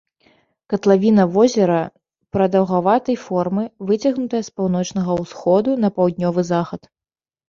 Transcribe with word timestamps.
Катлавіна 0.71 1.23
возера 1.33 1.81
прадаўгаватай 2.35 3.17
формы, 3.25 3.63
выцягнутая 3.89 4.41
з 4.47 4.55
паўночнага 4.63 5.11
ўсходу 5.21 5.77
на 5.85 5.89
паўднёвы 5.99 6.41
захад. 6.51 6.81